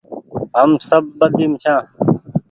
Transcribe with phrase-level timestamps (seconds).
[0.59, 1.83] هم سب ٻڌيم ڇآن